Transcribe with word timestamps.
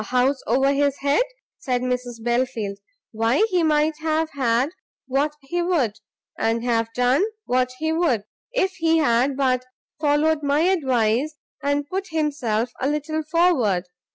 "A 0.01 0.03
house 0.03 0.41
over 0.47 0.73
his 0.73 0.97
head?" 1.01 1.21
said 1.59 1.83
Mrs 1.83 2.23
Belfield, 2.23 2.79
"why 3.11 3.45
he 3.51 3.61
might 3.61 3.99
have 3.99 4.31
had 4.31 4.71
what 5.05 5.35
he 5.41 5.61
would, 5.61 5.99
and 6.39 6.63
have 6.63 6.91
done 6.95 7.23
what 7.45 7.69
he 7.77 7.91
would, 7.93 8.23
if 8.51 8.71
he 8.77 8.97
had 8.97 9.37
but 9.37 9.63
followed 9.99 10.41
my 10.41 10.61
advice, 10.61 11.35
and 11.61 11.85
put 11.87 12.07
himself 12.07 12.71
a 12.81 12.89
little 12.89 13.21
forward. 13.21 13.83